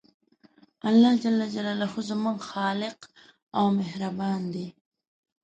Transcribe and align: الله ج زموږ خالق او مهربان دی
الله 0.89 1.11
ج 1.23 1.25
زموږ 2.09 2.37
خالق 2.49 2.97
او 3.57 3.65
مهربان 3.79 4.41
دی 4.53 4.67